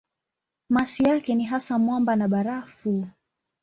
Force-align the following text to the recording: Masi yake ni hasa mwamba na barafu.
Masi 0.69 1.03
yake 1.03 1.35
ni 1.35 1.43
hasa 1.45 1.79
mwamba 1.79 2.15
na 2.15 2.27
barafu. 2.27 3.07